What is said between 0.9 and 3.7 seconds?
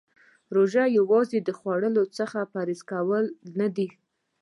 یوازې د خوړو څخه پرهیز کول نه